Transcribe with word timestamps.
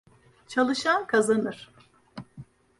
Çalışan, 0.47 1.07
kazanır! 1.07 1.71